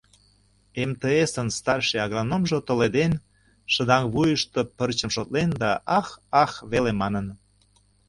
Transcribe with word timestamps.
МТС-ын 0.89 1.47
старший 1.59 2.03
агрономжо 2.05 2.57
толеден, 2.67 3.13
шыдаҥ 3.73 4.03
вуйышто 4.13 4.59
пырчым 4.77 5.09
шотлен 5.15 5.49
да 5.61 5.71
«ах», 5.99 6.07
«ах» 6.43 6.53
веле 6.71 6.91
манын. 7.01 7.25